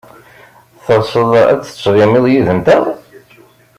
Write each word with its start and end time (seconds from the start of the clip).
Teɣsed 0.85 1.31
ad 1.51 1.59
tettɣimid 1.63 2.25
yid-nteɣ? 2.33 2.83